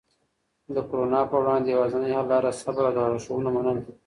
[0.73, 3.91] د کرونا په وړاندې یوازینی حل لاره صبر او د لارښوونو منل دي.